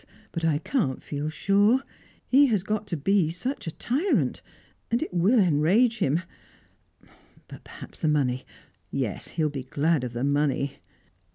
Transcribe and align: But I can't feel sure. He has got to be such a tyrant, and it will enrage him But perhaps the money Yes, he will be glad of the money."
But 0.31 0.43
I 0.43 0.57
can't 0.57 0.99
feel 0.99 1.29
sure. 1.29 1.83
He 2.25 2.47
has 2.47 2.63
got 2.63 2.87
to 2.87 2.97
be 2.97 3.29
such 3.29 3.67
a 3.67 3.71
tyrant, 3.71 4.41
and 4.89 4.99
it 5.03 5.13
will 5.13 5.37
enrage 5.37 5.99
him 5.99 6.23
But 7.47 7.63
perhaps 7.63 8.01
the 8.01 8.07
money 8.07 8.43
Yes, 8.89 9.27
he 9.27 9.43
will 9.43 9.51
be 9.51 9.61
glad 9.61 10.03
of 10.03 10.13
the 10.13 10.23
money." 10.23 10.79